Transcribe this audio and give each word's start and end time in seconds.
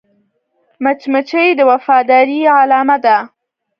مچمچۍ 0.83 1.47
د 1.57 1.61
وفادارۍ 1.71 2.39
علامه 2.59 2.97
ده 3.03 3.17